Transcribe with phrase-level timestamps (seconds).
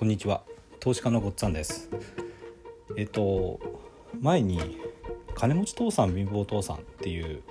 [0.00, 0.40] こんにちは。
[0.80, 1.90] 投資家のごっつぁんです。
[2.96, 3.60] えっと
[4.18, 4.78] 前に
[5.34, 7.42] 金持ち父さん貧乏父さんっていう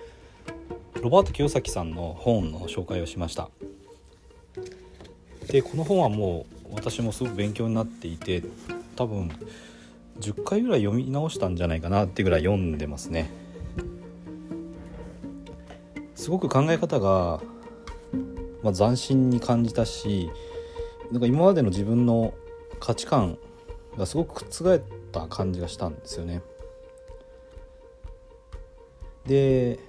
[1.00, 3.52] ロバート清崎さんの本の紹介をしました。
[5.46, 8.42] でこの本はもう私もすごく勉強になっていて
[8.96, 9.30] 多分
[10.20, 13.30] 10回ぐらい読み直したんじゃないかなってぐらい読んでますね。
[16.16, 17.42] すごく考え方が、
[18.64, 20.32] まあ、斬新に感じたし
[21.12, 22.34] なんか今までの自分の
[22.80, 23.38] 価値観
[23.98, 26.42] がすごく覆った感じがしたんですよね。
[29.26, 29.80] で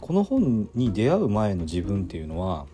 [0.00, 2.66] この本に出会う前の自分っていうのは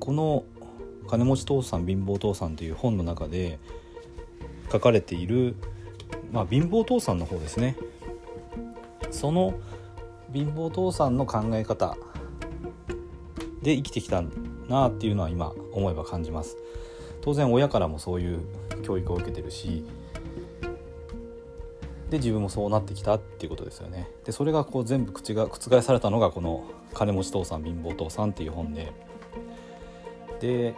[0.00, 0.44] この
[1.08, 3.58] 「金持ち父さん貧乏父さん」という本の中で
[4.70, 5.54] 書かれている、
[6.32, 7.76] まあ、貧乏父さんの方ですね
[9.10, 9.54] その
[10.32, 11.96] 貧乏父さんの考え方
[13.62, 14.22] で生きてきた
[14.68, 16.56] なっていうのは今思えば感じます。
[17.20, 18.40] 当然親からもそういう
[18.82, 19.84] 教育を受けてるし
[22.10, 24.10] で自分もそうなってきたっていうことですよね。
[24.24, 28.92] でそれがこう全部口が覆されたのがこの「金持ち父さん貧乏父さん」っていう本で。
[30.40, 30.74] で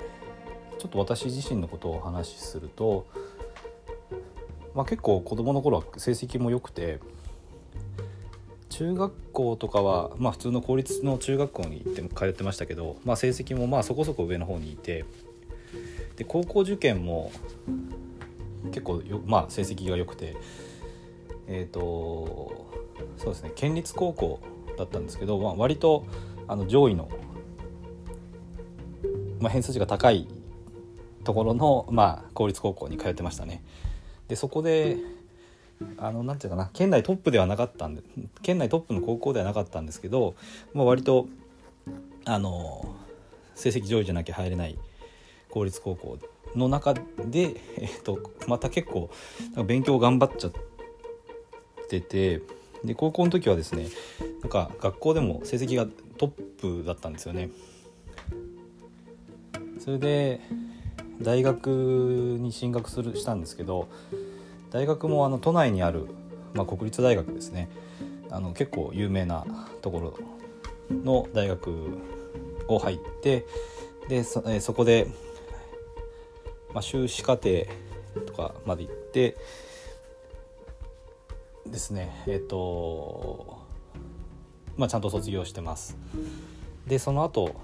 [0.78, 3.06] ちょっと私自身のことをお話しすると、
[4.74, 7.00] まあ、結構子供の頃は成績も良くて
[8.76, 15.06] 中学校とかは、まあ、普通の公立の中学校に行って通ってましたけど、まあ、成績もまあそこそこ上の方にいて
[16.16, 17.32] で高校受験も
[18.66, 20.36] 結構よ、まあ、成績が良くて
[21.48, 22.66] えっ、ー、と
[23.16, 24.40] そうですね県立高校
[24.76, 26.04] だったんですけど、まあ、割と
[26.46, 27.08] あの上位の、
[29.40, 30.28] まあ、偏差値が高い
[31.24, 33.64] ところの、まあ、公立高校に通ってましたね。
[34.28, 34.98] でそこで
[35.98, 38.02] あのなんていうかな県内トップではなかったんで
[38.42, 40.34] 県内トップの高校ではなかったんですけど、
[40.72, 41.28] まあ、割と
[42.24, 42.96] あの
[43.54, 44.78] 成績上位じゃなきゃ入れない
[45.50, 46.18] 公立高校
[46.54, 49.10] の中で、えっと、また結構
[49.66, 50.52] 勉強頑張っちゃっ
[51.88, 52.42] てて
[52.84, 53.88] で高校の時はですね
[54.42, 55.86] なんか学校でも成績が
[56.18, 57.50] トップだったんですよね。
[59.78, 60.40] それで
[61.20, 61.68] 大学
[62.40, 63.88] に進学するしたんですけど
[64.76, 66.06] 大学もあの都内にある、
[66.52, 67.70] まあ、国立大学ですね。
[68.28, 69.46] あの結構有名な
[69.80, 70.18] とこ
[70.90, 71.98] ろの大学
[72.68, 73.46] を入って
[74.10, 75.06] でそえそこで、
[76.74, 77.64] まあ、修士課程
[78.26, 79.38] とかまで行って
[81.66, 82.22] ですね。
[82.26, 83.58] えっ、ー、と
[84.76, 85.96] まあちゃんと卒業してます。
[86.86, 87.54] でその後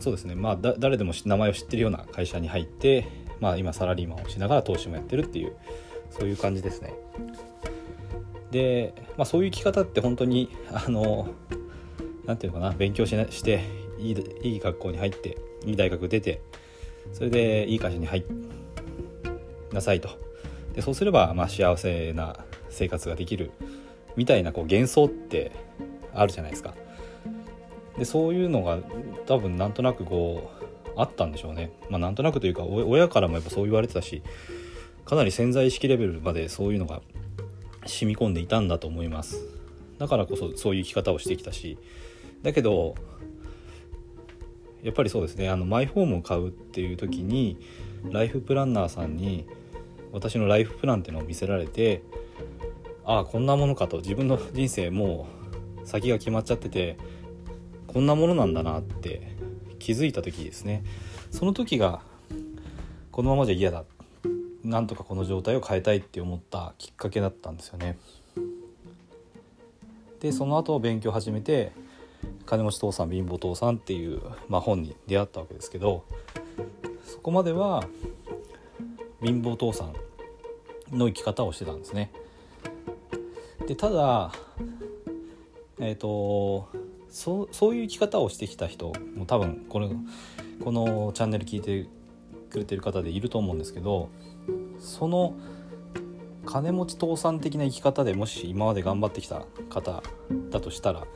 [0.00, 0.34] そうですね。
[0.34, 5.56] まあ誰でも名前を知ってるような会社に入ってまあ、今サラリーマンをしながら投資もやってるっていう
[6.10, 6.94] そういう感じですね。
[8.50, 11.28] で、まあ、そういう生き方って本当にあの
[12.26, 13.64] 何て言うのかな勉強しなして
[13.98, 16.40] いいいい学校に入っていい大学出て
[17.12, 18.24] それでいい会社に入
[19.72, 20.08] なさいと
[20.74, 22.36] でそうすればまあ幸せな
[22.68, 23.50] 生活ができる
[24.16, 25.52] みたいなこう幻想って
[26.14, 26.74] あるじゃないですか。
[27.98, 28.78] でそういうのが
[29.26, 30.55] 多分なんとなくこう
[30.96, 31.72] あったんでしょうね。
[31.90, 34.22] まあ、なんとなくというか親からもやっぱそう言われてたし
[35.04, 37.00] かなり潜在意識レベルまでそういうのが
[37.86, 39.56] 染み込んでいたんだと思います。
[39.98, 41.78] だからこそそういう生き方をしてきたし
[42.42, 42.94] だけど
[44.82, 47.58] やっぱりそうですねあのマイホームを買うっていう時に
[48.10, 49.46] ライフプランナーさんに
[50.12, 52.02] 私のライフプランっていうのを見せられて
[53.04, 55.28] ああこんなものかと自分の人生も
[55.82, 56.98] う先が決まっちゃってて
[57.86, 59.35] こんなものなんだなって
[59.86, 60.82] 気づいた時ですね。
[61.30, 62.00] その時が
[63.12, 63.84] このままじゃ嫌だ。
[64.64, 67.96] なんとかこの状態を変えたいって思ったきっかけだったんですよね。
[70.18, 71.70] でその後勉強始めて
[72.46, 76.02] 「金持ち父さん貧乏父さん」っていう、まあ、本に出会ったわけですけど
[77.04, 77.86] そこまでは
[79.22, 79.94] 貧乏父さん
[80.98, 82.10] の生き方をしてたんですね。
[83.68, 84.32] でただ
[85.78, 86.85] えっ、ー、と
[87.16, 89.88] そそういう生き方をしてきた人も多分これ
[90.62, 91.86] このチャンネル聞いて
[92.50, 94.10] くれてる方でいると思うんですけど
[94.78, 95.34] その
[96.44, 100.02] 金持ち倒産的な生き方でもし今まで頑張ってきた方
[100.50, 101.06] だとしたら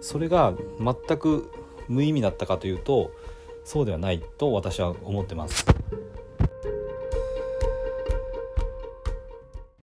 [0.00, 1.52] それが全く
[1.86, 3.10] 無意味だったかというと
[3.66, 5.66] そうではないと私は思ってます。